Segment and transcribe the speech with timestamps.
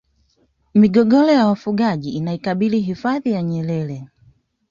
[0.73, 4.07] migogoro ya wafugaji inaikabili hifadhi ya nyerere